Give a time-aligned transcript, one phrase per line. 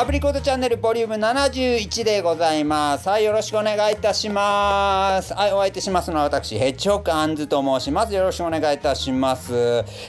[0.00, 3.06] アプリコードチャンネルボリューム71でございます。
[3.06, 5.34] はいよろしくお願いいたします。
[5.34, 8.14] はいお相手しますのは私ヘッジホックアンズと申します。
[8.14, 9.52] よろしくお願いいたします。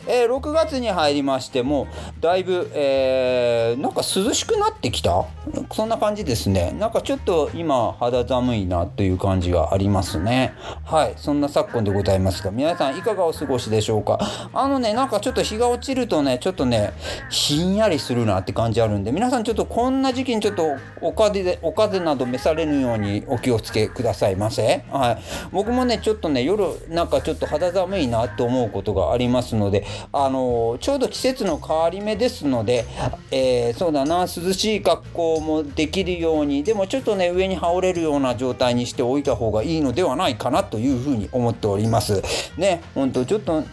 [0.07, 1.87] えー、6月に入りましても
[2.21, 5.25] だいぶ、えー、なんか涼しくなってきた？
[5.73, 6.71] そんな感じですね。
[6.71, 10.53] なんかちょっと今肌寒いなという感じがありますね。
[10.85, 14.19] はいそんな昨今でございますが皆さんいかがお過ごしでしょうか？
[14.53, 16.93] あのねなんかちょっと日が落ちるとねちょっとね
[17.29, 24.85] ひんやりするなって感じあるんで皆さんちょっとこんな時期にちょっとお風でお風邪など召されるようにお気をつけくださいませ。
[24.91, 25.23] はい。
[25.51, 29.83] 僕もねちょっとね夜なんかちょっと肌寒いなと思うことがありますので
[30.13, 32.85] あのちょうど季節の変わり目ですので、
[33.31, 42.21] えー、そうだな涼しい格好もできるようにでもちょっとね上に羽織れるような状態にしておいた方がいいのではないかなというふうに思っております。
[42.55, 43.63] ね本当ちょっと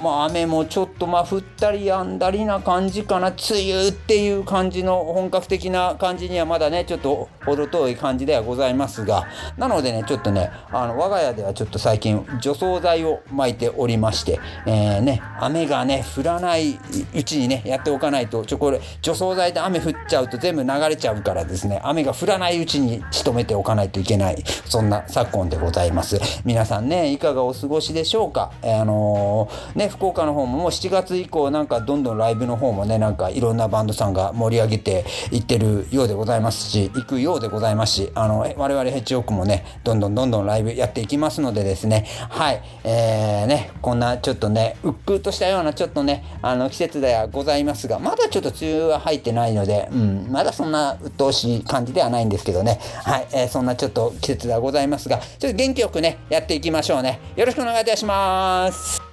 [0.00, 3.30] まあ雨もちょっとまあ降ったりやんだりな感じかな。
[3.30, 9.26] 梅雨っていう感じの本格的的な感じにはまだねちょっと程遠い感じではございますが
[9.56, 16.78] なのでねちょっとねあの我が家ではちょっと最近除草剤を撒いておりまして、えー、ね雨がね降らない
[17.14, 26.20] うちにねやっておかないとちょこれ除草剤で雨降っちゃうと全部流れちゃうからですね雨が降らないうちに仕留めておかないといけないそんな昨今でございます。
[26.44, 42.04] 皆さんねいかがお過ごしでしょうか、えー、あのー、ね福岡の方ももう7月以降なんかどんどんライブの方もねなんかいろんなバンドさんが盛り上げていっってるようでございますし行くようでございますしあの我々ヘッジオークもねどんどんどんどんライブやっていきますのでですね。
[42.28, 42.62] はい。
[42.82, 52.80] えー、ねこんなちょっとねうっくうとしたようなちょっとねあの季節ではございますがまだちょっと梅雨は入ってないので、うん、まだそんな鬱陶しい感じではないんですけどね。
[53.04, 57.20] はい、えー、そんなちょっと季節ではございますがちょっと元気よくねやっていきましょうね。
[57.36, 59.05] よろしくお願いいたします。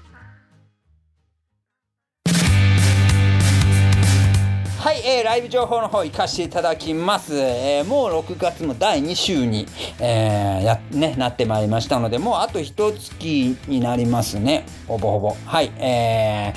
[4.84, 7.34] はい、えー、ライブ情報の方行かせていただきます。
[7.38, 9.66] えー、もう6月も第2週に、
[9.98, 14.66] えー、や、ね、なってまいりましたので、もうあと一月になりますね。
[14.86, 15.38] ほぼほぼ。
[15.46, 16.54] はい、え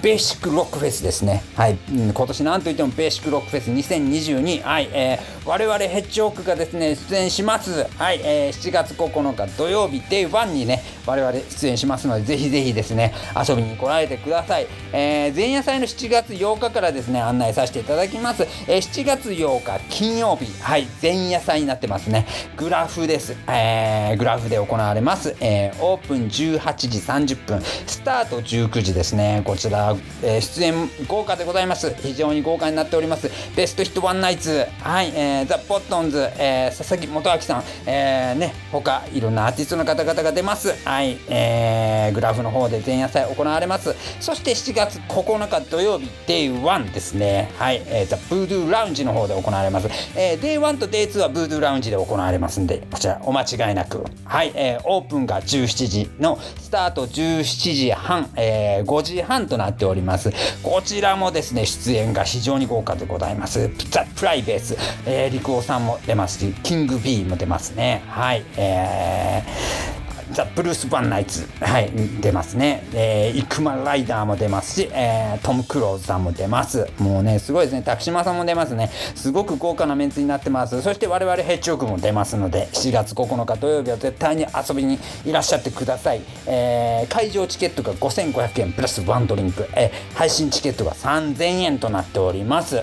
[0.00, 1.42] ー、ベーシックロックフェスですね。
[1.54, 4.62] はい、うん、今年なんといってもベーシックロックフェス2022。
[4.62, 7.86] はい、えー、我々ヘッジオークがですね、出演します。
[7.98, 14.66] はい、えー、7月9日土曜日、デイ1にね、我々出演しますので、ぜひぜひですね、遊びに来られてください。
[14.94, 18.44] えー、前夜祭の7月8日からですね、案内させいただきます。
[18.66, 22.26] えー、7月8日金曜日、はい、前夜祭になってますね。
[22.56, 23.36] グラフです。
[23.48, 25.36] えー、グラフで行われます。
[25.40, 29.42] えー、オープン18時30分、スタート19時ですね。
[29.44, 31.94] こちら、えー、出演豪華でございます。
[31.94, 33.30] 非常に豪華になっております。
[33.56, 40.74] ベストヒットワンナイツ、はい、えー、ザ・ポットンズ、えー、佐々木元明さん、えー、ね、他、いろんなアーティストの方々が出ます。
[40.84, 43.94] はい、えー、グラフの方で前夜祭行われます。
[44.20, 47.50] そして7月9日土曜日、デイ1ですね。
[47.58, 49.88] はい、えー、ザ・ブードゥーラウンジの方で行われます。
[50.14, 54.04] えー、デイ1とデイ2はブードゥーラウンジで行われますんで、こちらお間違いなく。
[54.24, 60.30] はい、えー、オープンが17時のスタート17時半、えー、5時半となっております。
[60.62, 63.70] こちらもですね、出演が非常に豪華でございます。
[63.90, 68.02] ザ・プライベース、えー、陸王さんも出ますし、キング B も出ますね。
[68.08, 72.84] はい、えーザ・ブルース・バンナイツ、はい、出ますね。
[72.92, 76.88] えー、イクマ・ライダーも出ますし、えー、トム・クローズさんも出ます。
[76.98, 77.82] もうね、すごいですね。
[77.82, 78.90] タクシマさんも出ますね。
[79.14, 80.82] すごく豪華なメンツになってます。
[80.82, 86.22] そして我々ヘッジオークも出ますので、7月9日土曜日は絶対に遊びにいらっしゃってください。
[86.46, 92.82] えー、会場チケットが5500円プラスワンドリンク、えー、配信チケットが3000円となっております。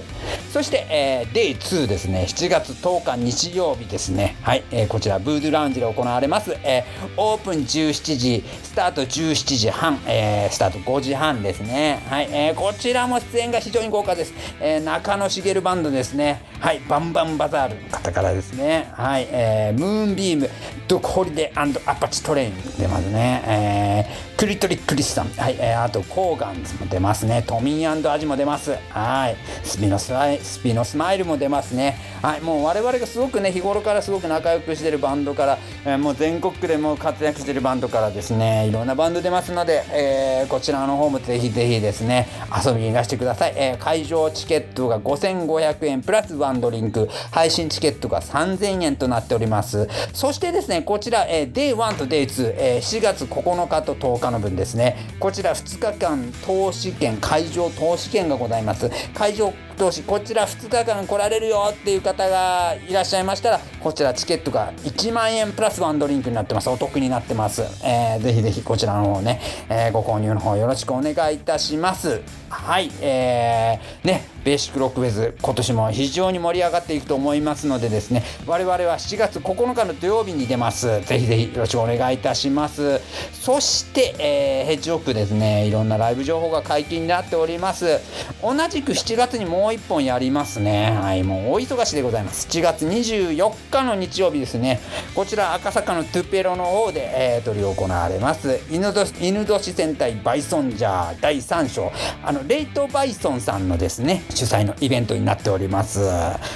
[0.53, 2.25] そして、えー、デイ2ですね。
[2.29, 4.37] 7月10日日曜日ですね。
[4.43, 6.55] はい、えー、こちらブードゥラウンジで行われます。
[6.63, 12.03] えーオープン17時スタート17時半、えー、スタート5時半ですね。
[12.07, 16.41] はい、えー、こちらも出演が非常に豪華です、えー、中野茂バンドですね。
[16.63, 17.83] はいバンバンバザール。
[17.83, 18.89] の方からですね。
[18.93, 20.49] はい、えー、ムーンビーム
[20.87, 22.53] ドクホリデーアパッチトレイン。
[22.79, 27.43] 出ますね、えー、クリトリックリスさんはい、えー、あとコーガンズも出ますね。
[27.45, 28.77] トミーアジも出ます。
[28.91, 29.35] はい
[29.65, 31.97] スピノスマイスピノスマイルも出ますね。
[32.21, 38.69] はいもう我々がすごくね日頃からすごく仲良くしてるバンドから、えー、もう全国区でも活躍してるバンドからですね。
[38.69, 42.29] いろんなバンド出ますので、えー、こちらの方もぜひぜひですね
[42.65, 49.87] 遊びにいらしてください、えー、会場チケットが5500円プラスワンドリンク配信チケットが3000円となっております。
[50.13, 55.09] そしてですねこちら、えー、Day1 と Day2、えー、4月9日と10日の分ですね。
[55.19, 58.89] こちら2日間投資券会場投資券がございます。
[59.13, 66.69] 会場投資こちら2日間来られるよっていう方がいらっしゃいましたらこちらチケットが1万円プラスワンドリンクになってます。
[66.69, 72.21] お得になってます、えー、ぜひぜひこちらの方ね、えー、ご購入の方よろしくお願いいたします。
[72.49, 81.01] はいえー、ねベーシックロックフェス今年も非常に盛り上がっていくと思いますのでですね我々は7月9日の土曜日に出ます。
[81.01, 82.99] ぜひぜひよろしくお願いいたします。
[83.33, 87.99] そして、えー、ヘッジホックですねいろんなライブ情報が解禁になっております。
[88.41, 90.91] 同じく7月にもう1本やりますね。
[90.99, 92.47] はいもう大忙しでございます。
[92.49, 94.79] 7月24日の日曜日ですね。
[95.15, 98.59] こちら赤坂のトゥペロの方で、えー、執り行われます。
[98.69, 101.91] 犬年戦隊バイソンジャー第3章。
[102.25, 106.01] あのレイトバイソンさんのですね主催のイベントになっております。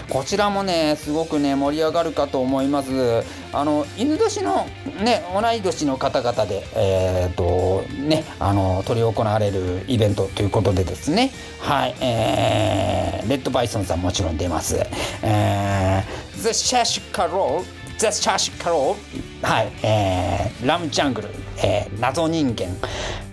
[0.09, 4.65] こちらもねすごくね盛り上がるかと思いますあの犬年の
[5.03, 11.31] ね同い年の方々でえっ、ー、とねあの執り行われるイベントということでですね。
[11.59, 14.77] はいえー、レッドバイソンさんもちろん出ます。
[15.23, 17.63] えー、The Shash Carol
[17.99, 18.95] The Shash Carol
[19.41, 21.29] はい、えー、ラムジャングル、
[21.63, 22.67] えー、謎人間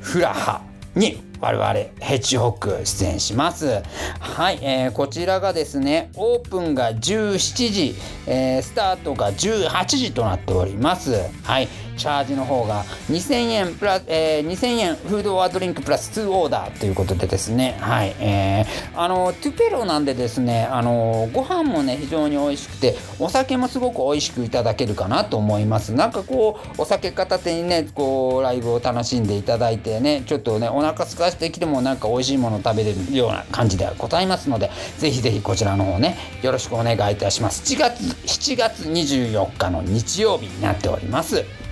[0.00, 0.62] フラハ
[0.94, 3.82] に我々ヘッジホック出演します。
[4.18, 7.94] はい、えー、こちらがですねオープンが17時、
[8.26, 11.28] えー、スタートが18時となっております。
[11.42, 17.76] はいチャージの方が2000円プラス、えー、2000円フードアドリンクプラス2オーダーということでですね。
[17.80, 25.92] はいえー、あのトゥペロなんでですねあのご飯もね非常に美味しくてお酒もすごく美味しくいただけるかなと思います。
[25.92, 37.62] なんかこうお酒片手にねこうライブを楽しんでいただいてねちょっとねお腹空かしてきてもなんか美味しいもの食べれるような感じではございますのでぜひぜひこちらの方ねよろしくお願いいたします。
[37.62, 41.63] 7月7月24日の日曜日になっております。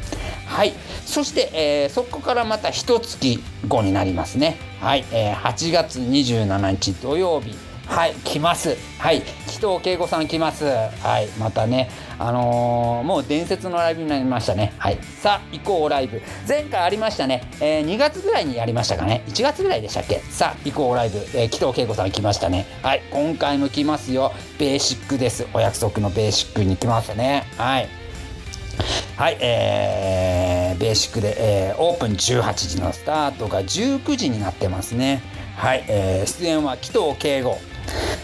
[0.53, 0.73] はい。
[1.07, 4.59] そして、えー、そこからまた一月後になりますね。
[4.81, 7.57] はい、えー、8月27日土曜日。
[7.87, 8.15] はい。
[8.25, 8.77] 来ます。
[8.99, 9.23] はい。
[9.49, 10.65] 紀藤圭吾さん来ます。
[10.65, 11.29] はい。
[11.39, 11.91] またね。
[12.19, 14.73] あのー、もう伝説のライブになりましたね。
[14.79, 14.99] はい。
[15.21, 16.23] さあ行こうライブ。
[16.49, 19.25] 前回ありましたね、えー、2月ぐらいにやりましたかね。
[19.27, 20.21] 1月ぐらいでしたっけ？
[20.31, 22.67] さあ行こうライブ、えー、紀藤圭吾さん来ましたね。
[22.83, 23.03] はい。
[23.11, 24.33] 今回も来ますよ。
[24.59, 25.47] ベーシックです。
[25.53, 27.45] お約束のベーシックに来ますね。
[27.59, 28.02] はい。
[29.17, 35.23] はい、えー、ベーシックで、えー、オープン18時のスタートが19時になってますね。
[35.57, 37.57] はい、えー、出演は紀藤敬吾。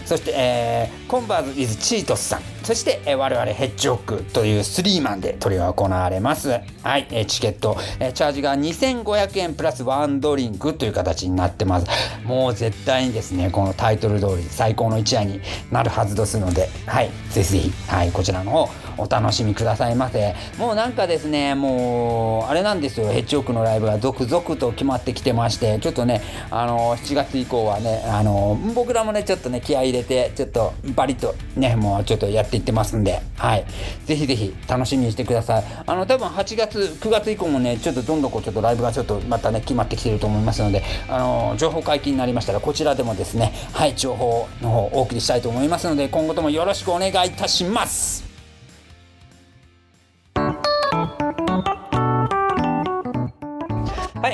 [0.04, 2.40] そして、えー、コンバーズ・ウィズ・チートスさん。
[2.64, 6.48] そして、えー、我々ヘッジホックというスリーマンで取り行われます。
[6.82, 11.86] はい、えー、チケット、えー、チャージが2500円プラスワンドリンクという形になってます。
[12.24, 15.40] もう絶対にですね、このタイトル通り最高の一夜に
[15.70, 18.68] なるはずですので、はい、ぜひぜひ、はい、こちらの方
[18.98, 20.34] お楽しみくださいませ。
[20.58, 33.64] もうなんかですね、もう、あれなんですよ、ヘッジホックのライブが続々と決まってきてまして、ちょっとね、あの、7月以降はね、あの、僕らもね、ちょっとね、気合い入れて、ちょっとバリッとね、もうちょっとやっていってますんで、はい。
[34.04, 35.64] ぜひぜひ楽しみにしてください。
[35.86, 48.27] あの、多分8月、9月以降もね、ちょっとどんどんこう、ちょっとライブがちょっとまたね、決まってきてると思いますので、あの、情報解禁になりましたら、こちらでもですね、はい、情報の方お送りしたいと思いますので、今後ともよろしくお願いいたします。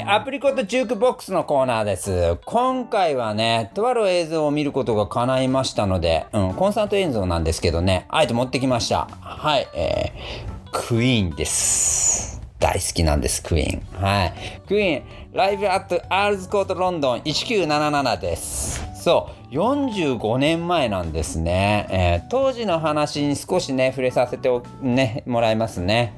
[0.07, 2.37] アプリコットジュークボックスのコーナーです。
[2.45, 9.09] 今回はね、とある映像を見ることが叶いましたので、うん、コンサート映像なんですけどね、あえて持ってきました。
[9.21, 12.43] はい、えー、クイーンです。
[12.59, 14.03] 大好きなんです、クイーン。
[14.03, 14.35] はい。
[14.69, 15.03] クイーン、
[15.35, 18.81] ライブアットアールズコートロンドン1977です。
[19.03, 19.45] そう。
[19.55, 26.13] 45年前なんですね、えー、当時の話に少しね触れさせてね、もらいますね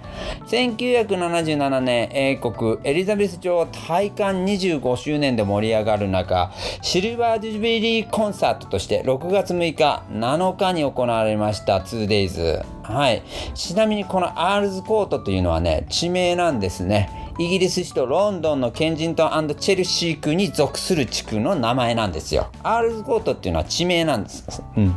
[0.46, 6.50] 1977年英国エリザベス女王戴冠25周年で盛り上がる中
[6.80, 13.22] シルバージュビリーコンサートとして6月6日7日に行われました 2days はい
[13.54, 22.50] ちなみにこのアールズコートというのはね地名なんですねイギリス首都ロンドンのケンジントンチェルシー区に属する地区の名前なんですよ。
[22.62, 24.62] アールズコートっていうのは地名なんです。
[24.76, 24.96] うん。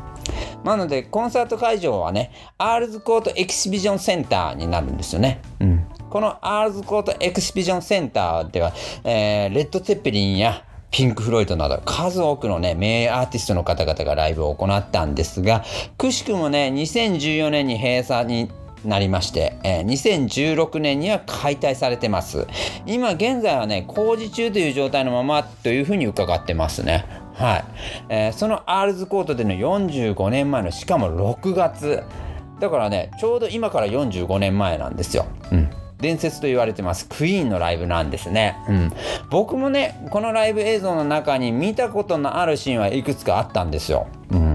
[0.63, 5.41] なので、コンサート会場はね、アールズコートエキシビジョンセンターになるんですよね。
[5.59, 5.85] うん。
[6.09, 8.73] このアールズコートエキシビジョンセンターでは、
[9.03, 15.63] えー、レッド・ツェッペリンやピンク・フロイトなど数多くのね、名アーティストの方々がライブを行ったんですが、
[15.97, 18.51] くしくもね、2014年に閉鎖に
[18.85, 22.47] なりまして、えー、2016年には解体されてます。
[22.85, 27.05] 今現在はね、工事中という状態のままというふうに伺ってますね。
[27.33, 27.65] はい。
[28.09, 32.03] えー、そのアールズコートでの45年前の、しかも6月。
[32.59, 35.25] だからね、ちょうど今から45年前なんですよ。
[35.51, 35.69] うん。
[35.99, 38.91] 伝説と言われてますクイーンのライブなんですね、うん、
[39.29, 44.48] 僕もねこのライブ映像の中に見たことのあるシーンはいくつかあったんですよ、うん、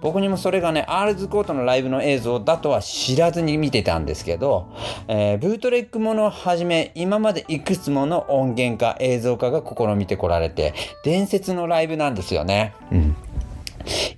[0.00, 4.68] 僕にもそれがね、アールズコートのライブの映像だとは知らずに見てたんですけど、
[5.08, 12.74] えー、ブートレックものをはじめ、今までいくつもの音源化、映像化が試みてこられて、伝説のライブなんですよね。
[12.92, 13.16] うん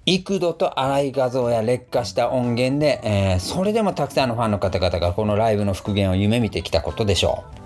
[0.07, 7.62] 幾度と荒い画像や劣化した音源で、えー、それでもたくさんのファンの方々がこのライブの復元を夢見てきたことでしょう。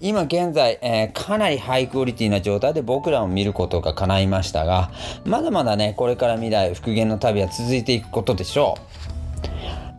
[0.00, 4.90] 今現在、えー、かなりハイクオリティな状態で僕らを見ることが叶いましたが、
[5.24, 9.04] まだまだね、これから未来復元の旅は続いていくことでしょう。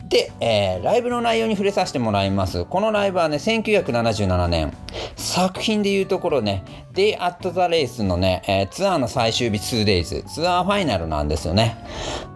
[0.08, 2.64] で、えー、ライブの内容に触れさせてもらいます。
[2.64, 4.72] このライブはね、1977年、
[5.16, 6.62] 作品でいうところね、
[6.94, 11.76] Day at the Race のね、えー、ツアーの最終日 2days、ツアーファイナルなんですよね。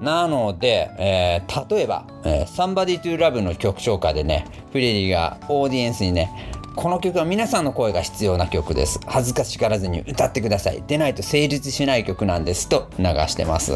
[0.00, 6.30] なので、えー、例えば、えー、Somebody to Love の曲紹介でね、フレディがオーディエンスにね、
[6.76, 9.00] この曲は皆さんの声が必要な曲です。
[9.06, 10.82] 恥ずかしがらずに歌ってください。
[10.86, 13.72] でないと成立しない曲なんですと流してます。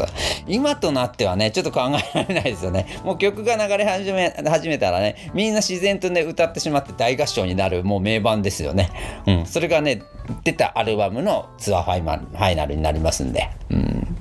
[0.47, 2.87] 今となってはね、ちょっと考えられないですよね。
[3.03, 8.89] もう曲が流れ始め始めたらね、みんな自然とね、歌ってしまって大合唱になるもう名盤ですよね。
[9.27, 9.45] うん。
[9.45, 10.01] それがね、
[10.43, 13.49] 出たアルバムのツアーファイナルになりますんで。
[13.69, 14.17] うん。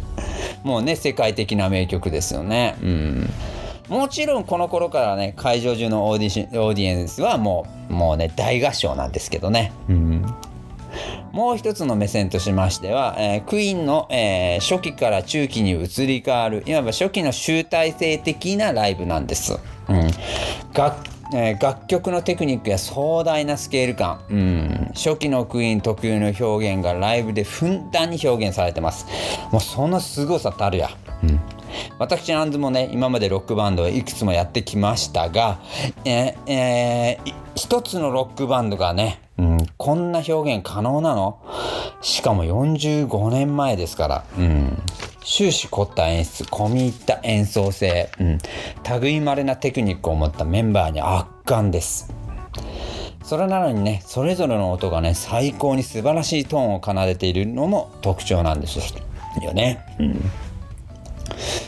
[0.63, 2.75] もうね、世界的な名曲ですよね。
[2.83, 3.31] うん。
[3.89, 9.73] もちろんこの頃からね会場中のオーディシオーディエンスはもうもうね大合唱なんですけどね。
[9.89, 10.25] うん
[11.33, 19.59] もう一つの目線としましては、えー、クイーンの、えー、初期から中期に移り変わるいわば初期の集大成的なライブなんです。
[19.89, 20.11] うん、
[20.73, 29.07] 楽えー、楽曲のテクニックや壮大なスケール感、うん、初期のクイーン特有の表現がライブでふんだんに表現されてます。
[29.51, 30.91] もうその凄さたるや。
[31.25, 31.41] うん
[31.99, 35.61] 私アンズもね今までロックバンドをいくつもやってきましたが、
[36.05, 41.41] えーえー、一つのロックバンドがね、うん、こんな表現可能なの？
[42.01, 44.83] しかも45年前ですから、うん、
[45.25, 48.39] 終始凝った演出込み入った演奏性、うん、
[49.01, 52.13] 類まれなテクニックを持ったメンバーに圧巻です。
[53.23, 58.79] それなのにねそれぞれの音がね最高に素晴らしいトーンを奏でているのも特徴なんです
[59.43, 59.83] よね。
[59.99, 60.31] うん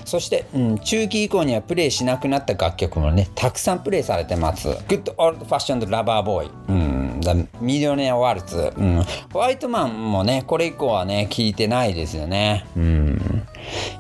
[0.05, 4.69] そして、うん、中期以降にはプレイしなくなった楽曲もね、たくさんプレイされてます。
[4.69, 12.67] Good Old Fashioned Lover Boy、うん、The Millionaire Waltz、うん、ホワイトマンもね、これ以降はね、聞いてないですよね。
[12.77, 13.47] うん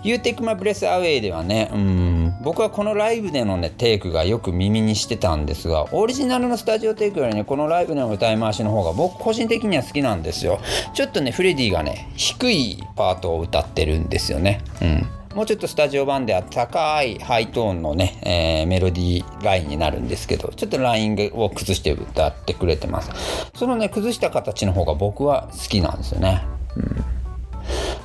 [0.02, 10.60] You Take My Breath Away ではね、うん、僕はこのライブでのね、テイクがよく耳にしてたんですが、オリジナルのスタジオテイクよりね、このライブでの歌い回しの方が僕個人的には好きなんですよ。
[10.94, 14.60] ちょっとね、フレディがね、低いパートを歌ってるんですよね。
[14.80, 15.06] うん。
[15.36, 23.10] もうちょっとスタジオ版では高いハイトーンのね、えー、メロディーラインになるんですけど、ちょっとラインを崩して歌ってくれてます。
[23.54, 26.42] そのね、崩した形の方が僕は好きなんですよね。
[26.76, 27.04] うん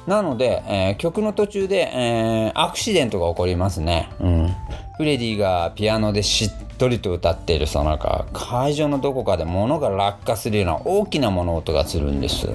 [0.07, 4.09] なので、えー、曲の途中で、えー、アクシデントが起こりますね。
[4.19, 4.55] うん。
[4.97, 12.49] フレディがピアノでしっとりと歌っているさなか、会場のどこかで物が落下するような大きな物音がするんです。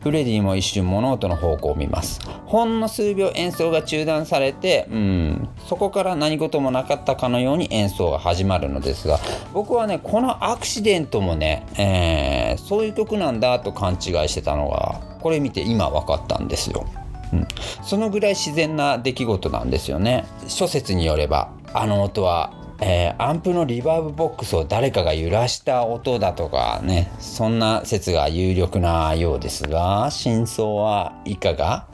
[0.00, 2.20] フレディも一瞬物音の方向を見ます。
[2.46, 9.18] ほんの数秒演奏が中断されて、うん、そこから何事もなかったかのように演奏が始まるのですが、
[9.52, 16.86] 僕はね、このアクシデントもね、えー、そういう曲なんだと勘違いしてたのが、これ見て今分かったんですよ。
[17.32, 17.46] うん、
[17.84, 20.24] そのぐらい自然な出来事なんですよね。
[20.48, 22.52] 諸説によれば、あの音は
[22.82, 31.86] えー、アンプのリバーブボックスを誰かが揺らした音だとかねそんな説が有力なようですが真相はいかが？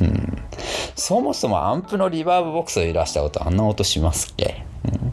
[0.00, 0.38] うん。
[0.96, 5.12] そもそもアンプのリバーブボックスを揺らした音あんな音しますっけ、うん、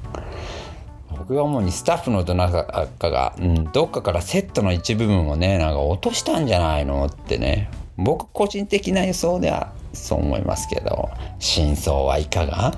[1.17, 7.69] 僕が主にスタッフのどなたかが、うん、どっかからセットの一部分をねなんか落としたんじゃないのってね。
[7.95, 12.73] 僕個人的な予想ではそう思いますけど真相はいかが？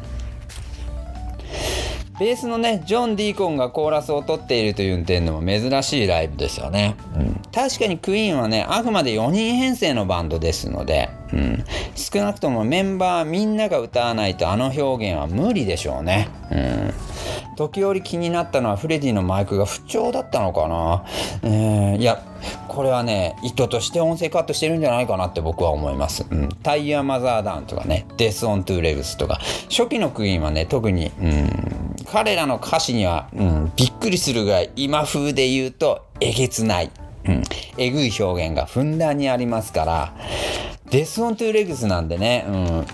[2.20, 11.64] ベースのねジョン・ディーコンがコーラスを取っているという点でも珍しいライブですよね、うん、確かにクイーンはねあくまで4人編成のバンドですので、うん、
[11.96, 16.94] 少なくともメンバーみんなが歌わないとあの表現は無理でしょうね、うん。
[17.56, 21.06] 時折気になったのはフレディのマイクが不調だったのかな、
[21.44, 22.24] えー、いや
[22.68, 29.40] これはね意図として音声カットしてるんじゃないかなって僕は思います、うん、 Tie Your Mother Down とかね Death on Two Legs とか。
[29.70, 36.92] 初期のクイーンはね特に、うん、彼らの歌詞には、うん、びっくりするぐらい今風で言うとえげつない、
[37.26, 37.44] うん、
[37.78, 40.14] えぐい表現がふんだんにありますから
[40.92, 42.86] Death on Two Legs なんでね、うん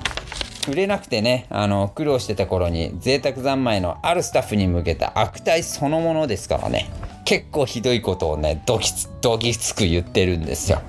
[0.69, 6.89] 売れなくてね、あの、苦労してた頃に、贅沢三昧のあるスタッフに向けた悪態そのものですからね。
[7.25, 10.81] 結構ひどいことをね、どきつ、どぎつく言ってるんですよ。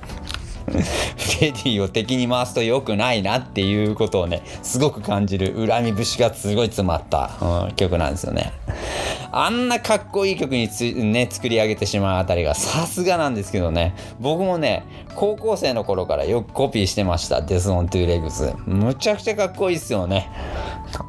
[0.66, 5.54] フレディを敵に回すと良くないなっていうことをねすごく感じる。
[5.66, 8.52] 恨み節がすごい詰まった、うん、曲なんですよね。
[9.34, 13.94] あんなかっこいい曲につ、ね、作り上げてしまうあたりがさすがなんですけどね。
[14.20, 17.40] 僕もね高校生の頃からよくコピーしてました。
[17.42, 20.30] Death on Two Legs むちゃくちゃかっこいいっすよね。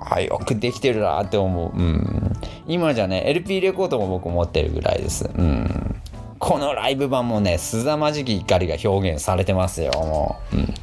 [0.10, 2.34] あよくできてるなって思う、うん、
[2.68, 5.30] 今じゃね LP レコードも僕持ってるぐらいです。
[5.36, 5.96] うん。
[6.44, 10.58] このライブ版もね、凄まじき怒りが表現されてますよ、もう。
[10.58, 10.74] うん、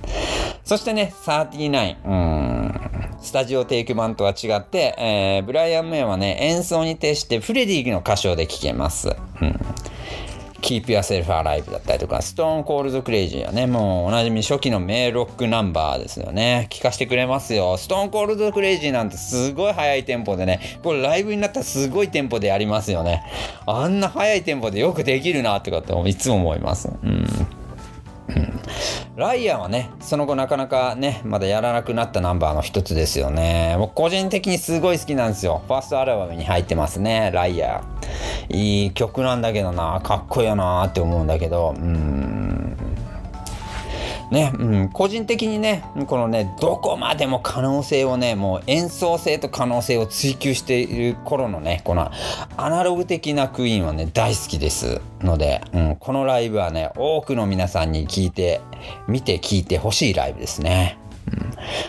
[0.64, 2.81] そしてね、39、うん、
[3.21, 9.14] スタジオテイク版とは違って、えー、ブライアン・メイはね、演奏に徹してフレディの歌唱で聴けます。
[9.43, 9.61] うん
[10.61, 16.69] Keep Yourself Alive だったりとか、Stone Cold Crazy はね、もうおなじみ初期の名ロックナンバーですよね。
[16.71, 17.76] 聞かせてくれますよ。
[17.76, 23.23] Stone Cold Crazy なんてすごい速いテンポでね、これライブになったらすごいテンポでやりますよね。
[23.67, 26.88] あんな速いテンポでよくできるなってかっていつも思います。
[27.02, 27.26] うん。
[29.16, 33.76] ライアンはね、その後なかなかね、まだやらなくなったナンバーの一つですよね。
[33.78, 35.62] 僕個人的にすごい好きなんですよ。
[35.66, 38.56] ファーストアルバムに入ってますね、ライアー。
[38.56, 42.50] いい曲なんだけどな、かっこいいよなって思うんだけど、うん。
[44.30, 52.10] ね、うん、個人的にね、このね、どこまでも可能性をね、もう演奏性と可能性を追求している頃のね、この
[52.56, 55.00] アナログ的なクイーンはね、大好きです。
[55.20, 58.60] ので、うん、このライブはね、多くの皆さんに聞いて、
[59.08, 60.99] 見て聞いてほしいライブですね。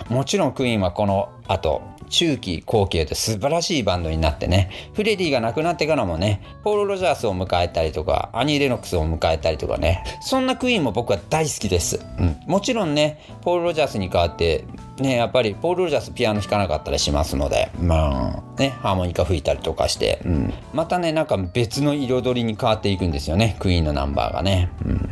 [0.10, 1.82] うん、もちろんクイーンはこの後、
[2.12, 4.70] 中期後期へと素晴らしいバンドになってね。
[4.94, 10.04] フレディが亡くなってからもねポール・ロジャースを迎えたりとかアニー・レノックスを迎えたりとかね。
[10.22, 14.66] そんなクイーンも僕は大好きです、うん、もちろんねポール・ロジャースに代わって
[15.00, 17.72] ねやっぱりポール・ロジャースピアノ弾かなかったりしますので。
[17.82, 25.11] まあねハーモニカ吹いたりとかして、うん、またねなんか別の彩りに変わっていくんですよねクイーンのナンバーがね、うん。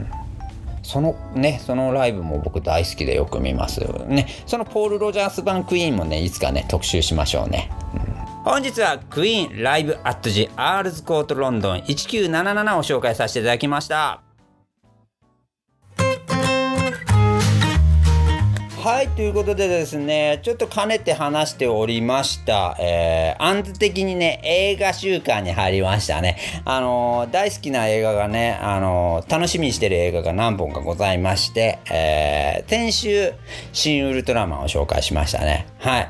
[0.90, 3.82] そのね、そのライブも僕大好きでよく見ます。
[4.08, 7.70] ね、そのポール・ロジャース版クイーンもね、いつかね、特集しましょうね。
[7.94, 14.29] うん本日はクイーンライブアットジアールズコートロンドン1977を紹介させていただきました。
[18.82, 26.38] はい、ということでですね、ちょっとかねて話しておりました、えー、アンズ的にね、映画週間に入りましたね。
[26.64, 33.34] あのー、大好きな映画がね、あのー、楽しみにしてる映画が何本かございまして、えー、先週、
[33.74, 35.68] 新ウルトラマンを紹介しましたね。
[35.80, 36.10] はい。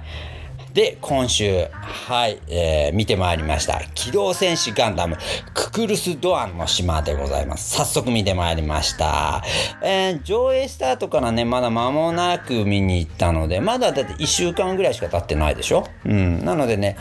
[0.80, 3.82] で、今週、はい、えー、見てまいりました。
[3.96, 5.18] 機動戦士ガンダム、
[5.54, 7.76] ククルス・ドアンの島でございます。
[7.76, 9.44] 早速見てまいりました。
[9.84, 15.84] えー、上映スタートからね、まだ間もなく見に行ったので、まだだって1週間ぐらいしか経ってないでしょ？
[16.06, 16.46] うん。
[16.46, 16.96] なのでね、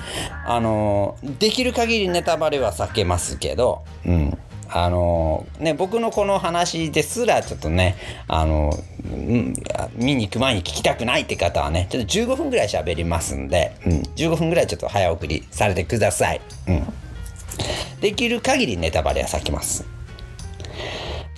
[0.44, 4.38] あのー、できる限りネタバレは避けますけど、うん。
[4.70, 8.72] あのね、僕のこの話ですらちょっとね、あの、
[9.94, 16.40] 見に行く前に聞きたくないって方はね、ちょっと15分ぐらい喋りますんで、うん、15分ぐらいちょっと早送りされてください。
[16.68, 16.82] うん。
[18.00, 19.97] できる限りネタバレは避けます。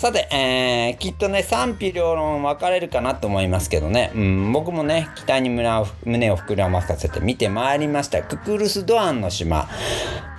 [0.00, 8.22] さて、えー、きっとね、賛否両論分かれるかなと思いますけどね、うん、僕もね、期待に胸を胸を膨らませて見てまいりました。
[8.22, 9.68] ククルス・ドアンの島。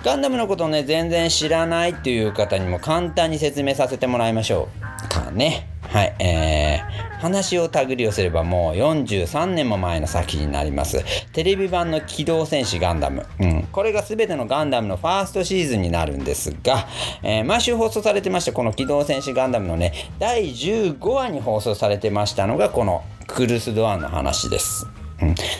[0.02, 4.68] ガンダムのことをね、全然知らないっていう方にも簡単に説明させてもらいましょ
[5.04, 5.68] うかね。
[5.82, 11.04] はい、えー、話を手繰り寄せればもう43年も前の作品になります。
[11.34, 13.24] テレビ版の機動戦士ガンダム。
[13.38, 16.86] うん、これが全てのガンダムのファーストシーズンになるんですが、
[17.22, 24.86] えー、毎週放送されてましたこの機動戦士ガンダムのね、第15話に放送されてましたのがこのクルス・ドアンの話です。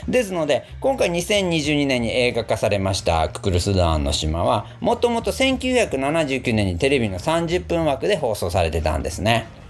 [0.07, 9.62] ですので今回2022年に映画化されましたククルス・ドアンの島はもともと1979年にテレビの30分枠で放送されてたんですね。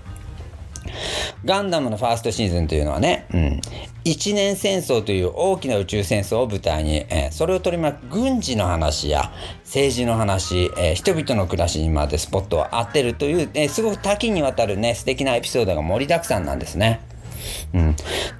[1.45, 3.62] ガンダムのファーストシーズンというのはね、うん、
[4.03, 9.32] 一年戦争という大きな宇宙戦争を舞台に、えー、それを取り巻く軍事の話や
[9.63, 17.01] 政治の話、えー、人々の暮らしにまでスポットを当てるという、えー、すごく多岐にわたるね素敵なエピソードが盛りだくさんなんですね。
[17.73, 17.95] うん、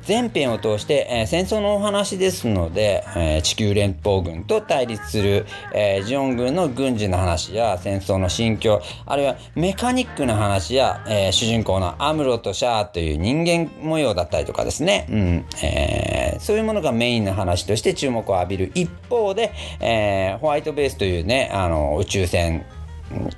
[0.08, 15.46] 前編を通して、えー、戦争のお話ですので、えー、地球連邦軍と対立する、えー、ジオン軍の軍事の話や戦争の心境あるいはメカニックな話や、え主人公のアムロとシャアという人間模様だったりとかですね、うん。
[15.64, 22.66] えそういうものがメインの話として注目を浴びる一方で、えホワイトベースというねあの宇宙船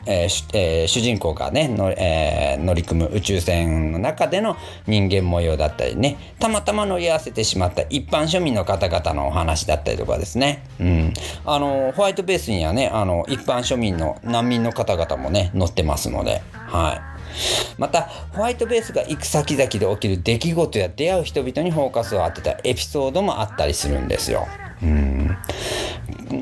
[0.05, 4.55] えーえー、主人公がねの、えー、乗り組む宇宙船の中での
[4.87, 11.13] 人間模様だったりねたまたま乗り合わせてしまった一般庶民の方々のお話だったりとかですね、うん、
[11.45, 17.15] あのホワイトベースにはねあの一般庶民の難民の方々もね乗ってますのではい。
[17.77, 24.47] またホワイトベースが行く先々で起きる出来事や出会う人々にフォーカスを当てたエピソードもあったりするんですよ。
[24.83, 25.37] うん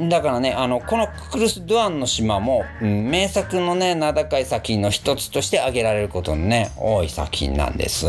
[0.10, 8.08] だからねあのこのクルス・ドアンの島も、うん、名作のね名高い作品の一つとして挙げられることのね多い作品なんです。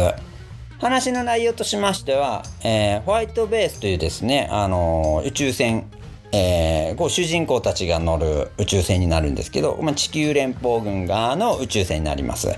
[0.78, 5.86] 話の内容としましては、えー、ホワイトベースというですね、あのー、宇宙船
[6.36, 12.48] えー、こう主人公たちが乗る宇宙船になるんですけど、まあ、地球連邦軍側の宇宙船になります。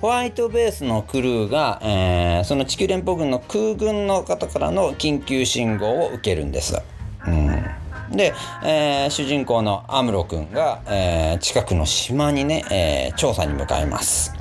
[0.00, 6.80] ホワイトベースのクルーが、えー、その地球連邦軍の空軍の方からの緊急信号を受けるんです。
[7.26, 14.32] うんで、えー、主人公のアムロ君が、えー、近くの島にね、えー、調査に向かいます。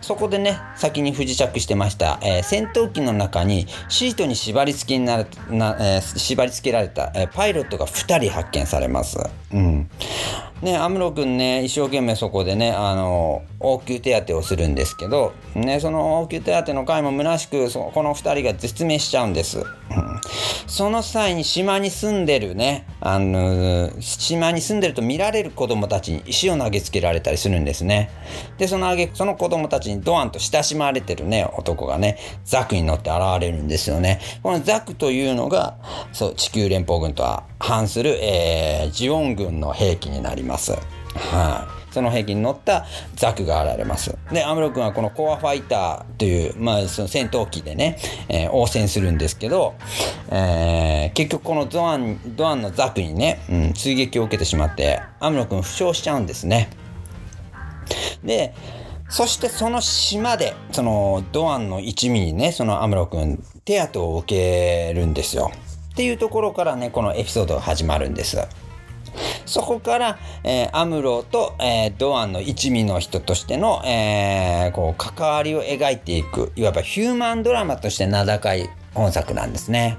[0.00, 9.18] そこでね、先に不時着してました、えー、戦闘機の中にシートに縛り付けになな、えー、縛り付けられた、えー、パイロットが2人発見されます。
[9.52, 9.90] うん。
[10.62, 19.64] ね、アムロ君ね、一生懸命そこでね、あの、応急手当をするんですけど、ね、その応急手当の回も虚しく、そこの2人が絶命しちゃうんです。
[20.66, 28.10] その際に島に住んでるね、あの、島に住んでると見られる子供たちに石を投げつけられたりするんですね。
[28.58, 34.20] で、そのあげ、その子供たちにドアンと親しまれてるね、男がね、ザクに乗って現れるんですよね。
[34.42, 35.76] このザクというのが、
[36.12, 40.49] そう、地球連邦軍とは反する、えー、ジオン軍の兵器になります。
[40.50, 40.72] ます
[41.14, 44.16] はい、その兵器に乗ったザクが現れます。
[44.32, 49.74] で、アムロ君はこのコアファイターという、まあ、その戦闘機でね、えー、応戦するんですけど、
[50.30, 56.70] えー、結局このドアン、ドアンのザクにね、うん、追撃を受けてしまって、アムロ君負傷しちゃうんですね。
[58.22, 58.54] で、
[59.08, 65.50] そしてその島で、そのドアンの一味にね、そのアムロ君、手当を受けるんですよ。
[65.92, 68.38] っていうところからね、このエピソードが始まるんです。
[69.46, 79.98] そこから、えー、アムロと、えー、ドアンの一味の人としての、えー、こう関わりを描いていく、いわばヒューマンドラマとして名高い本作なんですね。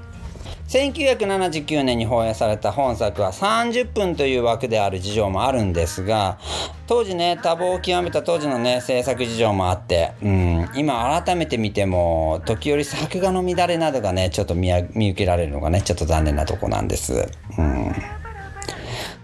[0.72, 6.38] 1979年に放映された本作は30分という枠である事情もあるんですが
[6.86, 17.28] 当時ね多忙を極めた当時のね制作事情もあって、うん、今改めて見ても時折作画の乱れなどがねちょっと見受けられるのがねちょっと残念なとこなんです。
[17.58, 18.21] うん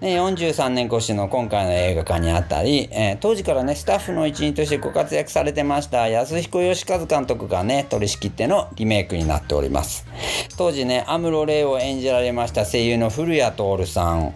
[0.01, 10.07] ね、43年越しの今回の映画化にあたり、えー、当時からね、スタッフの一員としてご活躍されてました安彦義和監督がね、取り仕切ってのリメイクになっております。
[10.57, 14.35] 当時ね、アムロ・レイを演じられました声優の古谷徹さん、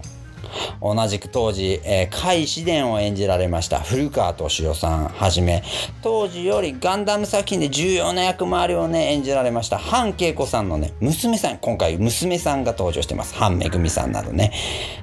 [0.80, 5.62] 同じく当時、えー、甲斐紫伝を演じられました古川敏夫さんはじめ、
[6.02, 13.34] 当時よりガンダム作品で重要な役回りをね、演じられました半恵子さんのね、娘さん、今回娘さんが登場してます。
[13.34, 14.52] 半めぐみさんなどね、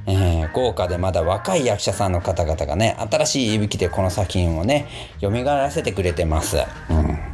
[0.06, 4.88] えー、豪華でまだ若い役者さんの方々がね、新しい息吹でこの作品をね、
[5.22, 6.58] 蘇らせてくれてます。
[6.90, 7.29] うん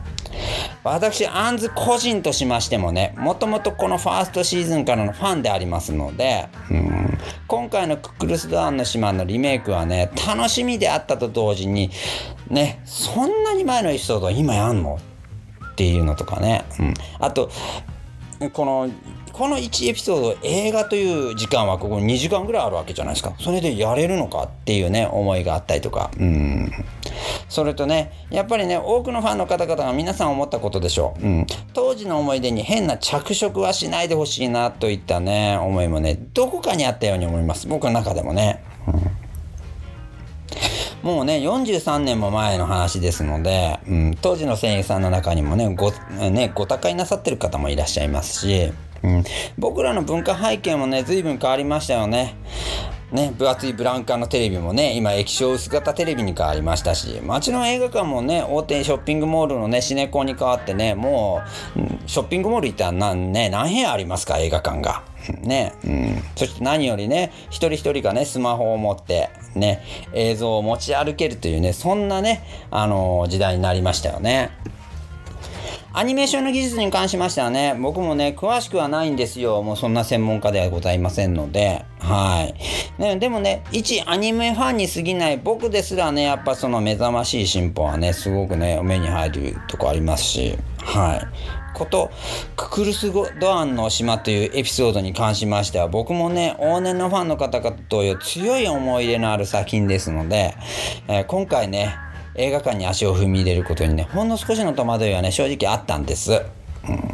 [0.85, 7.17] 私、アンズ個人としましてもね、もともとこのファーストシーズンからのファンでありますので、うん、
[7.47, 11.89] 今回のクックルス・ドアンの島のリメイクはね、楽しみであったと同時に、
[12.49, 14.99] ね、そんなに前のエピソード今やんの？
[15.71, 17.49] っていうのとかね、うん、あと、
[18.53, 18.89] この
[19.35, 23.35] この1エピソード映画という時間はここ2時間ぐらいあるわけじゃないですか。
[23.37, 26.09] それでやれるのかっていうね思いがあったりとか。
[26.17, 26.71] うん。
[27.49, 37.67] それとねやっぱりね多くのファンの方々が皆さん思ったことでしょう、うん、当時の思い出に変な着色はしないでほしいなといったね思いもねどこかにあったように思います。
[37.67, 39.25] 僕の中でもね、うん。
[41.05, 48.73] もうね、43年も前の話ですので、うん、当時の声優さんの中にもね、ご、ね、ご他界なさってる方もいらっしゃいますし、
[49.05, 49.23] うん、
[49.59, 52.35] 僕らの文化背景もね、随分変わりましたよね。
[53.11, 61.43] ね、分厚いブラウン管のテレビもね、今液晶薄型テレビに変わりましたし、街の映画館もね、大手ショッピングモールのね、シネコンに変わってね、も
[61.75, 65.03] う、ショッピングモール行ったら何,、ね、何部屋ありますか、映画館が。
[65.41, 66.23] ね、うん。
[66.35, 74.49] そして何よりね、一人一人がね、スマホを持って、ね、映像を持ち歩けるというね、そんなね、あのー、時代になりましたよね。
[75.97, 79.63] アニメーションの技術に関しましてはね、僕もね、詳しくはないんですよ。
[79.63, 81.85] もうそんな専門家ではございませんので。
[81.99, 82.43] は
[82.97, 83.01] い。
[83.01, 90.57] ね、でもね、一アニメファンに過ぎない僕ですらね、やっぱその目覚ましい進歩はね、すごくね、目に入るとこありますし。
[90.83, 91.21] はい。
[91.73, 92.11] こと、
[92.57, 100.55] ククルスドアンの島というエピソードに関しましては、僕もね、往年のファンの方々という強い思い入れのある作品ですので、
[101.07, 101.95] えー、今回ね、
[102.37, 106.31] 映画館に足を踏み入れることにね、ほんの少しの戸惑いはね、正直あったんです。
[106.87, 107.11] うん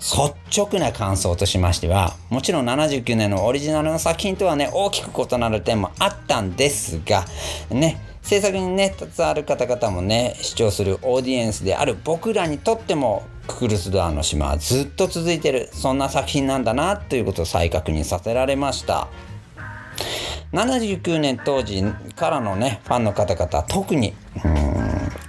[0.00, 7.24] 率直な感想としましては、もちろん79年のオリジナルの作品とはね、大きく異なる点もあったんですが、
[7.68, 19.08] ね、制作にね携わる方々もね視聴するオーディエンスである僕らにとってもククルス・ドアの島はずっと続いてるそんな作品なんだなということを再確認させられました
[20.52, 21.82] 79年当時
[22.16, 24.14] からのねファンの方々特に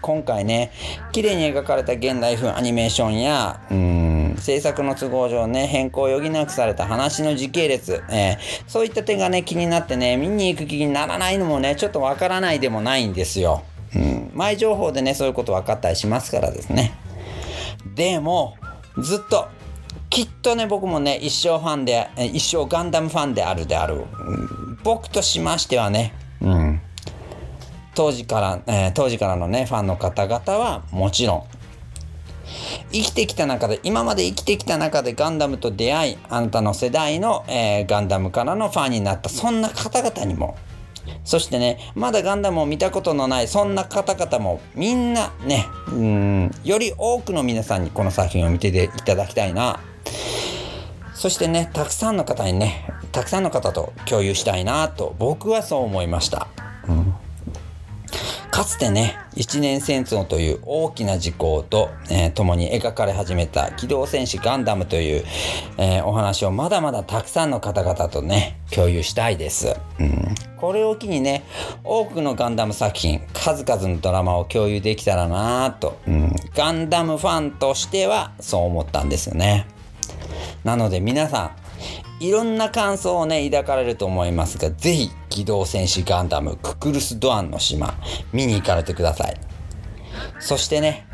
[0.01, 0.71] 今回ね
[1.11, 13.63] 綺麗に描かれた現代風アニメーションやうん制作の都合上ね変更を余儀なくされた話の時系列、えー、そういった点がね気になってね見に行く気にならないのもねちょっとわからないでもないんですよ。
[13.95, 16.93] うん、前情報でねそういうこと分かったりしますからですね。
[17.95, 18.57] でも
[18.97, 19.47] ずっと
[20.09, 23.99] きっとね僕もね一生ファンで一生ガンダムファンであるである、う
[24.55, 26.81] ん僕としましてはね、うん、
[27.95, 31.43] 当時から、えー、当時からのね、ファンの方々はもちろん、
[32.91, 40.57] 生きてきた中で、今まで生きてきた中でガンダムと出会い、あなたの世代の、えー、ガンダムからのファンになった、そんな方々にも、
[41.25, 49.79] そしてね、まだガンダムを見たことのない、そんな方々も、みんなね、うん、より多くの皆さんにこの作品を見ていただきたいな、
[51.13, 56.47] そしてね、たくさんの方にね、たくさんの方と共有したいなと、僕はそう思いました。
[56.87, 57.13] うん
[58.59, 65.23] かつてね、一年戦争という大きな事項と、えー、共に描かれ始めた機動戦士ガンダムという、
[65.77, 69.77] えー、お話をまだまだたくさんの方々とね、共有したいです。
[69.99, 71.45] うん、これを機にね、
[71.85, 79.67] 多くのガンダム作品、数々のドラマを共有できたらなと、うん、ガンダムファンとしてはそう思ったんですよね。
[80.63, 81.51] なので皆さ
[82.19, 87.93] ん、いろんな感想をね、抱かれると思いますが、ぜひ、機動戦士ガンダムククルス・ドアンの島、
[88.33, 89.37] 見に行かれてください。
[90.39, 91.07] そしてね、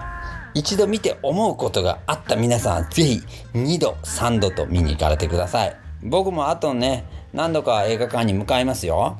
[0.55, 3.21] 一度見て思うことがあった皆さんは、ぜひ、
[3.53, 5.75] 2度、3度と見に行かれてください。
[6.01, 9.17] 僕もあとね、何度か映画館に向かいますよ。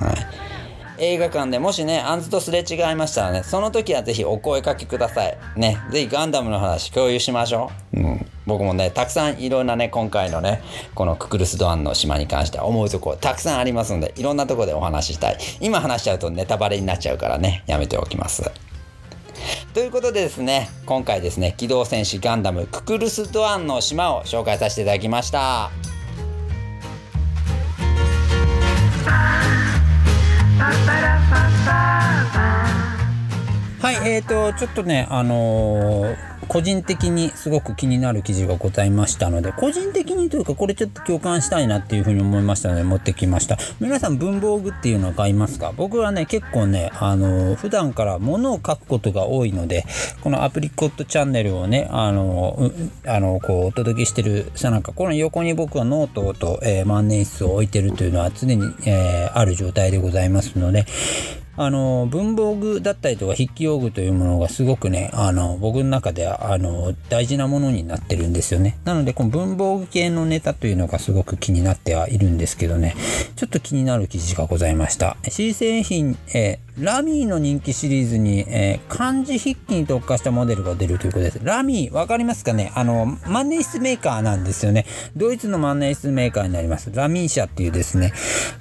[0.00, 0.26] はい。
[0.98, 5.38] 映画館でもしね、アンズとすれ違いましたらね、その時はぜひお声かけください。
[5.56, 8.00] ね、ぜひガンダムの話共有しましょう。
[8.00, 8.26] うん。
[8.46, 10.62] 僕もね、たくさんいろんなね、今回のね、
[10.94, 15.38] このククルス・ドアンの島に関しては思うとこたくさんありますので、いろんなとこでお話ししたい。
[15.60, 18.50] 今話しちゃうとネタバレになっちゃうからね、やめておきます。
[19.72, 25.70] ということでですね、今回ですね、機動戦士ガンダムククルス・ドアンの島を紹介させていただきました。
[33.80, 43.58] はい、えーと、ちょっとね、あのー個人的にすごく気になる記事がございましたので、個人的にというか、これちょっと共感したいなっていうふうに思いましたので、持ってきました。
[43.80, 45.72] 皆さん文房具っていうのは買いますか？
[45.76, 49.84] 僕はね、結構ね、あの、普段から物を書くことが多いので、
[50.22, 52.70] このアプリコットチャンネルをね、あの、
[53.06, 60.86] あの、こう、お届けしてるさなか、この横に僕はノートと、えー、万年筆を置いてるというのは常に、えー、ある状態でございますので、
[61.56, 68.78] あの、文房具だったりとか筆記用具というものがすごくね、あの、僕の中では、あの、大事なものになってるんですよね。
[68.84, 72.96] なので、この文房具系のネタというのがすごく気になってはいるんですけどね、
[73.36, 75.16] ちょっと気になる記事がございました。
[75.28, 81.38] 新製品、えー、ラミーの人気シリーズに、えー、漢字筆記に特化したモデルが出るということです。
[81.40, 82.72] ラミー、わかりますかね？
[82.74, 84.84] あの、万年筆メーカーなんですよね。
[85.16, 86.90] ドイツの万年筆メーカーになります。
[86.92, 88.12] ラミー社っていうですね、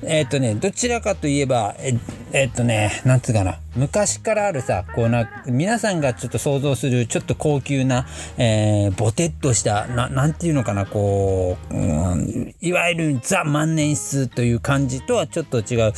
[0.04, 1.98] えっ、とね、どちらかといえば、え
[2.34, 8.06] えっとね、なんつうかな、昔からあるさ、こうな、皆さんがちょっと想像するちょっと高級な、
[8.38, 11.78] えー、ボテッとした、ななんていうのかな、こう、う
[12.16, 15.94] ん、いわゆるザ万年筆という感じとはちょっと違う、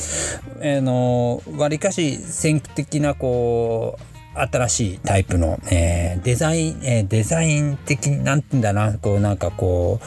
[0.60, 10.00] えー、の、わりかし先駆的な、こう、新しいタイプの、えー、デザイン、えー、デザイン的、なんて言うんだな、こうなんかこ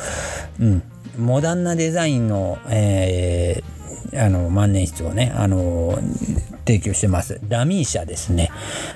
[0.59, 0.83] う、うん、
[1.17, 3.78] モダンなデザインの、えー、
[4.15, 5.99] あの万年筆をね、あの
[6.65, 7.39] 提供してます。
[7.47, 8.51] ラミー社ですね。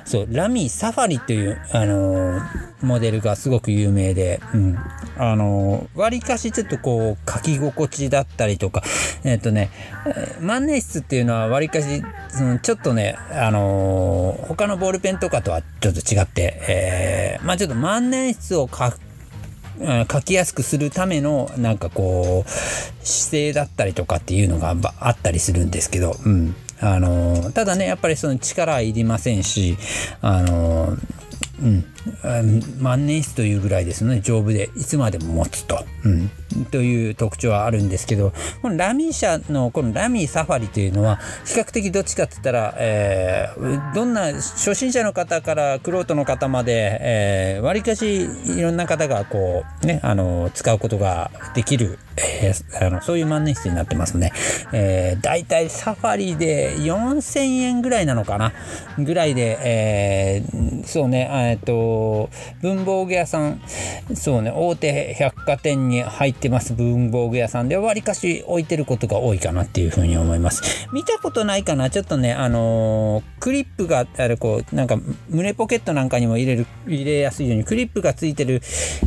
[0.05, 2.39] そう、ラミーサファリという、あの
[2.81, 4.77] モデルがすごく有名で、うん。
[5.15, 8.83] あの割かしちょっとこう、書き心地だったりとか、
[9.23, 9.69] えっ、とね、
[10.41, 18.99] 万年筆っていうのは割かし、そのちょっとね、あの他のボールペンとかとはちょっと違って、えー、まあちょっと万年筆を書く
[20.11, 29.77] 書きやすくするためのなんかこう姿勢だったりとかっていうのがあったりするんですけど、うん、あのただねやっぱりその力はいりませんし
[30.21, 30.97] あの
[31.61, 31.92] うん、
[32.79, 54.31] 万年筆というぐらいですので丈夫でいつまでも持つと、うん、という特徴はあるんですけどこのラミー社のこのラミーサファリというのは比較的どっちかって言ったら、えー、どんな初心者の方からクロートの方までわり、えー、かしいろんな方がこうねあの使うことができるえー、あのそういう万年筆になってますね。
[54.71, 58.53] えー、だいたいサファリで4000円ぐらいなのかな。
[58.99, 61.73] ぐらいで、えー、そうね、えっと、
[62.61, 63.61] 文房具屋さん、
[64.15, 70.87] そうね、大手百貨店に入ってます文房具屋さんでわりかし置いてることが多いかなっていうふうに思います。
[70.91, 74.97] 見たことないかなちょっとね、あのー、クリップがある、こう、なんか
[75.29, 78.61] 胸ポケットなんかにも入れる、入れやすいようにクリップがついてる、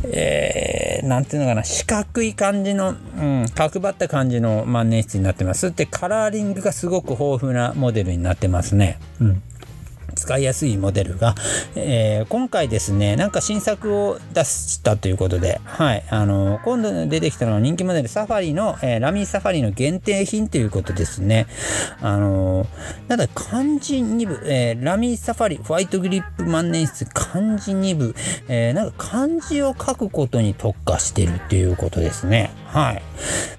[0.04, 5.74] えー、なんていうのかな、四角い感じの、うん、角張った感じの万年筆になってます。
[5.74, 8.98] で、カラーリングがすごく豊富なモデルになってますね。
[9.20, 9.42] うん
[10.16, 11.34] 使いやすいモデルが、
[11.76, 21.46] えー、今回ですね、なんか新作を出したということで、はい、あの、今度出てきたのは人気モデルサファリの、えー、ラミーサファリの限定品ということですね。
[22.00, 22.66] あの、
[23.08, 28.14] なんだ、漢字2部、えー、ラミーサファリホワイトグリップ万年筆漢字2部、
[28.48, 32.50] えー、なんか漢字を書くことに特化してるっていうことですね。
[32.66, 33.02] はい。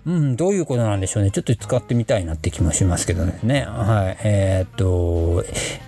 [0.05, 1.31] うん、どういうことなんでしょうね。
[1.31, 3.65] ちょっと使ってみたいなって気もしますけどね。
[3.67, 4.17] はい。
[4.23, 5.43] えー、っと、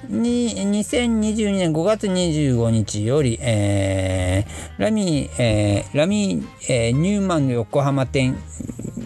[0.10, 8.36] に、2022年5月25日より、えー、ラミー、えー、ラミー、えー、ニューマンの横浜店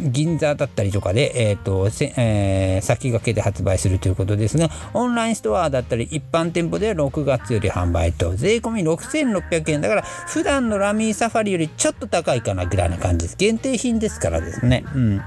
[0.03, 1.87] 銀座だったりとかで、えーと
[2.17, 13.37] えー、先駆けで発売するということですが、オンラインストアだったり一般店舗では6月より販売と、税込み6600円だから、普段のラミーサファリよりちょっと高いかなぐらいな感じです。
[13.37, 14.83] 限定品ですからですね。
[14.93, 15.21] うん。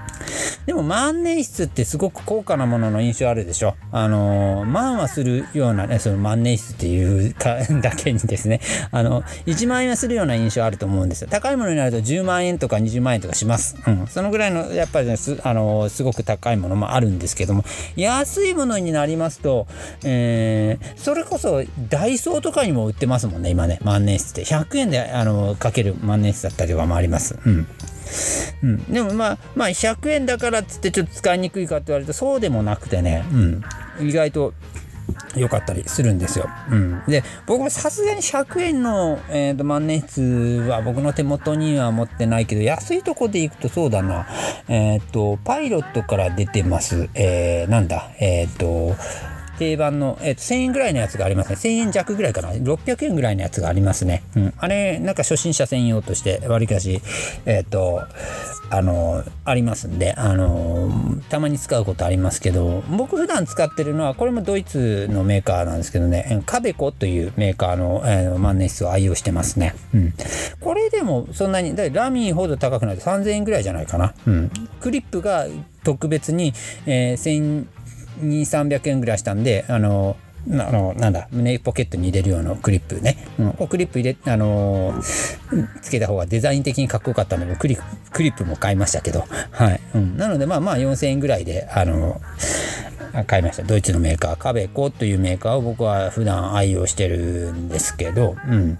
[0.66, 3.76] でも万年筆ってすごく高価なものの印象あるでしょ。
[3.92, 8.60] あのー、万はするようなね、その万年筆っていうかだけにですね、
[8.90, 11.28] あの、1万円はするような印象あると思うんですよ。
[11.30, 13.76] 高いものになると10万円とか20万円とかします。
[13.86, 14.06] うん。
[14.06, 17.64] そのぐらいのやっぱりねすあのすごく高いものもあるんですけども
[17.96, 19.66] 安いものになりますと、
[20.04, 24.44] えー、それこそダイソーとかにも売ってますもんね今ね万年筆って。
[24.44, 27.38] 100円であのかける万年筆だったりとかもあります。
[27.44, 27.66] うん。
[28.62, 33.36] うん、でもまあまあ100円だからっつってちょっと使いにくいかって言われるとそうでもなくてね、う
[34.04, 34.54] ん、意外と
[35.36, 36.48] 良かったりするんですよ。
[36.70, 44.26] うん、で僕もさすがに100円の、えーと、万年筆は僕の手元には持ってないけど安いとこで行くとそうだな
[44.68, 48.10] えっ、ー、とパイロットから出てます、えー、なんだ？
[48.18, 48.96] えっ、ー、と
[49.58, 51.56] 定番の、えー、と1000円ぐらいのやつがありますね。
[51.56, 52.52] 1000円弱ぐらいかな。
[52.52, 54.22] 600円ぐらいのやつがありますね。
[54.36, 54.54] うん。
[54.58, 57.00] あれ、なんか初心者専用として、わりかし、
[57.46, 58.02] えっ、ー、と、
[58.70, 60.90] あの、ありますんで、あの、
[61.28, 69.74] たまに使うことありますけど、僕普段使ってるのは、これもドイツのメーカーなんですけどね、カベコというメーカーの、えー、万年筆を愛用してますね。
[69.94, 70.14] うん。
[70.60, 74.14] これでもそんなに、だラミーほど高くないと3000円ぐらいじゃないかな。
[74.26, 74.50] うん。
[74.80, 75.46] クリップが
[75.84, 76.52] 特別に、
[76.86, 77.66] えー、
[78.20, 80.16] 1200円ぐらいしたんであの
[80.50, 84.94] あのなんだ胸ポケットに入れるようなクリップね、うん、クリップ入れあの
[85.82, 87.76] つけた方がデザイン的にかっこよかったのでクリ
[88.12, 89.24] クリップも買いましたけど。
[89.50, 92.20] はい、うん、なのでまあまあ4000円ぐらいであの
[93.26, 93.62] 買いました。
[93.62, 98.36] ドイツのメーカーカベコというメーカーを僕は普段愛用してるんですけど。
[98.48, 98.78] うん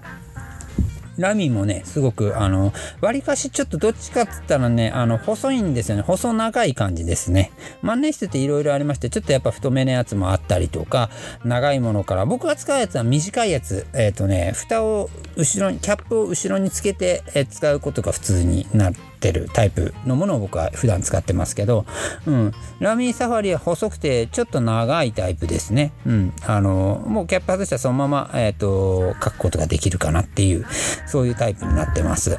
[1.17, 6.03] ラミもね、すごく、あの、割かしちょっとどっちかっつったらね、あの、細いんですよね。
[6.03, 7.51] 細長い感じですね。
[7.81, 11.09] 万年筆っていろいろありまして、ちょっとやっぱ太めのやつもあったりとか、
[11.43, 21.85] 長いものから、僕が使うやつは短いやつ、えっ、ー、とね、蓋を後ろに、キャップを後ろにつけて、え使うことが普通になって、るタイプのものを僕は普段使ってますけど、
[22.25, 25.91] うん、ラミーサファリは細くてちょっと長いタイプですね。
[26.05, 30.65] うん、あのもうキャップ外したらそのまま、えーと、書くことができるかなっていう
[31.07, 32.31] そういうタイプになってます。
[32.31, 32.37] うん、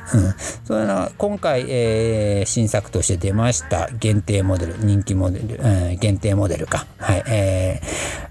[0.64, 7.24] それは今回、えー、新作として出ました限定モデル人気モデル、えー、限定モデルか、はい。
[7.28, 7.88] えー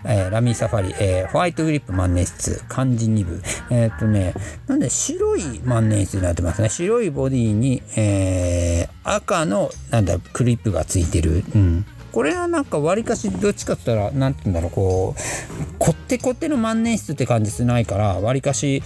[0.10, 3.42] えー、ラミーサファリ、えー、ホワイトグリップ万年筆漢字2部。
[3.72, 4.34] えっ、とね
[4.68, 6.70] なんで白い万年筆になってますね。
[6.70, 11.86] 白いボディに、えーえー、赤のなんだクリップがついてる、うん、
[12.18, 18.82] これはなんかわりかしどっちかって言ったら何て言うんだろうこうこってこっての万年筆って感じじゃないからわりかし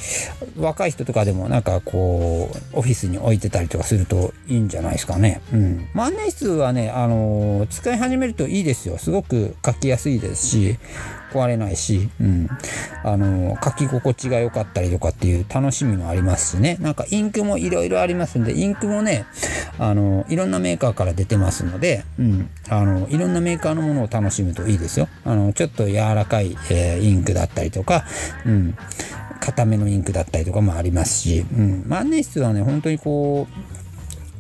[0.58, 5.42] 若い人とかでもなんかこうオフィスに置いてたりとかするといいんじゃないですかね。
[5.54, 10.78] うん、万年筆はねあの、使い始めるといいですよすごく書きやすいですし
[11.32, 12.50] 壊れないし、うん、
[13.04, 16.78] あの書き心地が良かったりとかっていう楽しみもありますしね。
[16.80, 19.26] なんかインクもいろいろありますんでインクもね
[19.80, 25.08] あのいろんなメーカーから出てますので、うん、あのいろんなメーカーのものを楽しむといいですよ。
[25.26, 28.04] あのちょっと柔らかい、えー、インクだったりとか、
[28.46, 28.76] うん、
[29.40, 33.71] 硬めのインクだったりとかもありますし、うん、万年筆はね本当にこう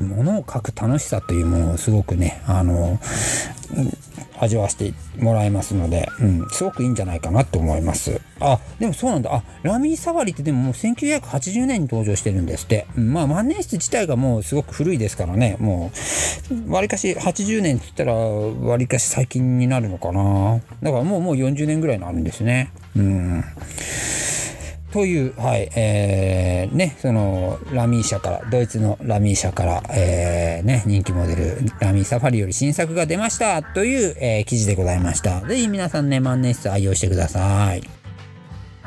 [0.01, 2.99] ものを書く楽しさというものをすごくね、あの、
[4.41, 8.19] 味わわせてもらえますので、うん、すごくいいんじゃないかなと思います。
[8.39, 9.33] あ、でもそうなんだ。
[9.33, 12.87] あ、ラミーサワリってでももう1980年に登場してるんですって。
[12.97, 15.91] うん、まあ万年筆自体がもうすごく古いですからね、も
[16.67, 20.59] う、わりかし80年って言ったら、わりかし最近になるのかな。
[20.81, 22.71] だからもうもう40年ぐらいになるんですね。
[22.95, 23.43] うん。
[24.91, 35.41] という、はい、えー、ね、その、ラミー社から、ドイツのラミー社から、えー、ね、人気モデル、ラミーサファリより新作が出ましたという、えー、記事でございました。
[35.41, 38.00] ぜひ皆さんね、万年筆愛用してください。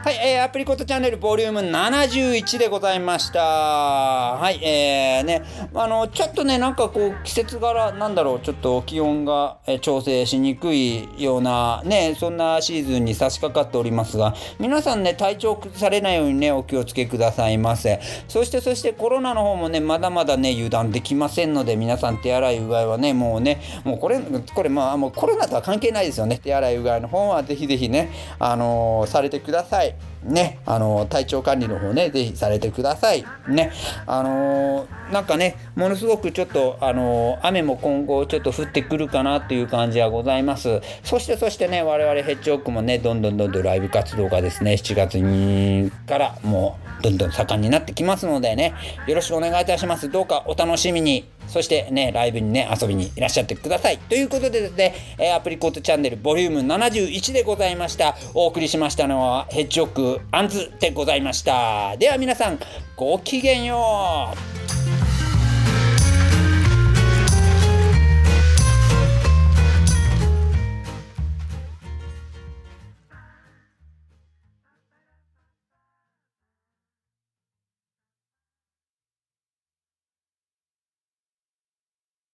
[0.05, 3.41] はい、えー、アプリコットチャンネルボリューム71でございました。
[3.41, 5.43] はい、えー、ね、
[5.73, 17.99] あの、ちょっとね、なんかこう、季節柄、なんだろう、ちょっと気温が、え調整しにくいような、ね、そんなシーズンに差し掛かっておりますが、皆さんね、体調崩されないようにね、お気をつけくださいませ。
[18.29, 26.39] そして、そしてコロナの方もね、まだまだね、油断できませんので、皆さん手洗いうがいはね、もうね、もうこれ、これ、まあ、もうコロナとは関係ないですよね。
[26.45, 29.94] 手洗いうがいの方はぜひぜひね、あのー、されてください。
[30.25, 33.25] ね、あの体調管理の方ね、ぜひされてください。
[33.47, 33.73] ね、
[34.07, 40.81] あのー、なんかね、ものすごくちょっと、あのー、雨も今後ちょっと降ってくるかなっていう感じはございます。
[41.03, 48.73] そして、そしてね、我々ヘッジホックもね、どんどんどんどんライブ活動がですね、7月にからもう、どんどん盛んになってきますのでね、
[49.07, 50.09] よろしくお願いいたします。
[50.09, 51.34] どうかお楽しみに。
[51.49, 53.99] そしてね、ライブにね、遊びにいらっしゃってください。
[53.99, 58.17] ということでですね、えアプリコットチャンネルボリューム71でございました。
[58.35, 61.97] お送りしましたのは、ヘッジホックアンズでございました。
[61.97, 62.59] では皆さん、
[62.97, 64.54] ごきげんよう。